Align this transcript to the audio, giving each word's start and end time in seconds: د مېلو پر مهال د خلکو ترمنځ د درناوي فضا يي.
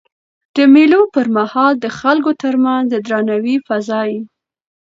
د 0.55 0.57
مېلو 0.73 1.01
پر 1.15 1.27
مهال 1.37 1.73
د 1.79 1.85
خلکو 1.99 2.31
ترمنځ 2.41 2.85
د 2.89 2.95
درناوي 3.07 3.55
فضا 3.67 4.01
يي. 4.11 4.19